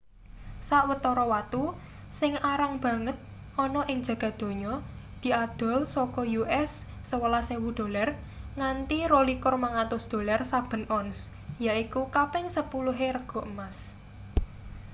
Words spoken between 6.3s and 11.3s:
us$11.000 nganti $22.500 saben ons